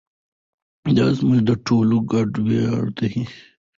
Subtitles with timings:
[0.95, 3.13] دا زموږ د ټولو ګډ ویاړ دی.